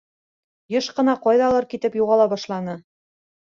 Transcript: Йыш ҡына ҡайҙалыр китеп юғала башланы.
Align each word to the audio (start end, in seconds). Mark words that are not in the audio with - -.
Йыш 0.75 0.87
ҡына 1.01 1.15
ҡайҙалыр 1.27 1.69
китеп 1.75 2.01
юғала 2.01 2.29
башланы. 2.35 2.77